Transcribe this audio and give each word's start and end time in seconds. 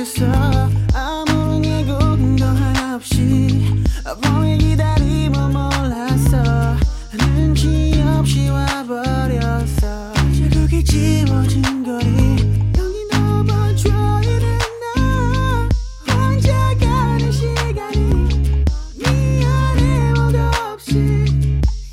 멈췄어 0.00 0.24
아무런 0.94 1.62
예고도 1.62 2.44
하나 2.46 2.96
없이 2.96 3.84
멍에 4.22 4.56
기다림을 4.56 5.38
몰랐어. 5.48 6.76
눈치 7.18 8.02
없이 8.16 8.48
와버렸어. 8.48 10.14
자국이 10.14 10.82
지워진 10.82 11.84
거리 11.84 12.10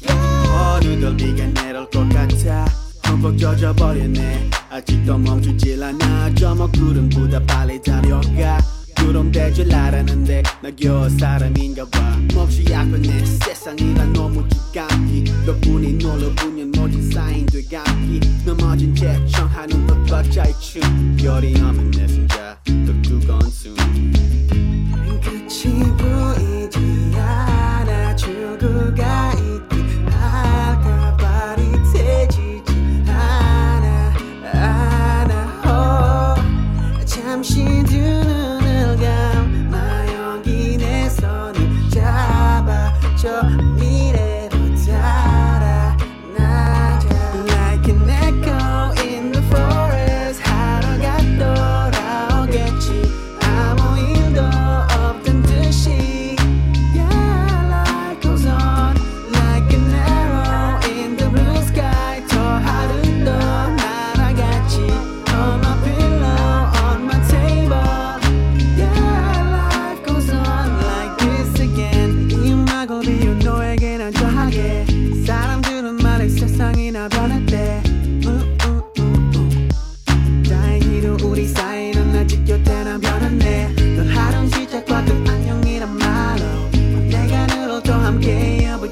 네 0.02 0.14
어느덧 0.50 1.18
비가 1.18 1.46
내릴 1.48 1.90
것 1.90 2.08
같아. 2.10 2.66
흠뻑 3.04 3.38
젖어버렸네. 3.38 4.57
아직도 4.78 5.18
멈추질 5.18 5.82
않아 5.82 6.36
저 6.36 6.54
먹 6.54 6.72
구름보다 6.72 7.42
빨리 7.48 7.82
달려가. 7.82 8.60
그럼 8.96 9.32
될줄 9.32 9.74
알았는데 9.74 10.44
나 10.62 10.70
겨우 10.76 11.10
사람인가 11.10 11.84
봐. 11.90 12.16
몹시 12.36 12.64
약변해 12.70 13.26
세상이란 13.26 14.14
너무 14.14 14.48
두감기. 14.48 15.24
덕분에 15.48 15.94
놀러보면 15.94 16.72
모진 16.76 17.12
쌓인 17.12 17.46
되감기. 17.48 18.20
넘어진 18.46 18.94
채 18.94 19.18
청하는 19.28 19.88
것 19.88 20.06
박자의 20.06 20.54
춤 20.60 20.82
별이 21.18 21.56
없는 21.60 21.87
내 21.87 21.87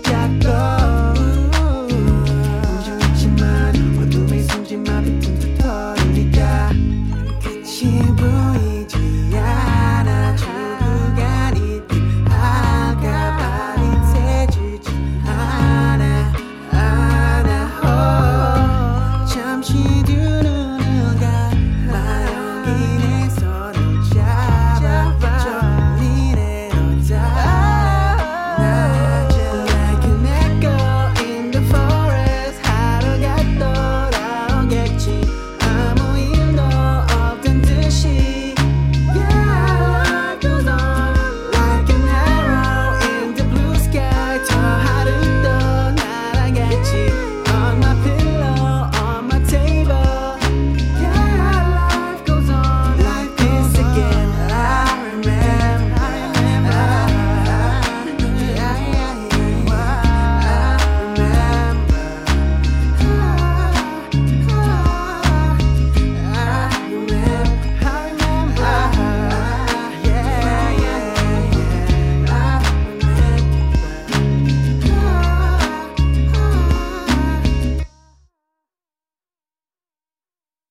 Got 0.03 0.41
the. 0.41 0.75